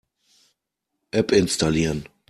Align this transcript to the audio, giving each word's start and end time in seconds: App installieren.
App 1.13 1.31
installieren. 1.31 2.05